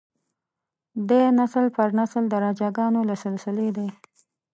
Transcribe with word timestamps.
دی 1.09 1.21
نسل 1.39 1.65
پر 1.75 1.89
نسل 1.99 2.23
د 2.29 2.33
راجه 2.43 2.67
ګانو 2.77 3.01
له 3.09 3.15
سلسلې 3.23 3.67
دی. 3.77 3.87